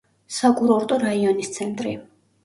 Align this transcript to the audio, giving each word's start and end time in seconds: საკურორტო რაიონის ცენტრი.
საკურორტო 0.35 0.97
რაიონის 1.03 1.51
ცენტრი. 1.59 1.93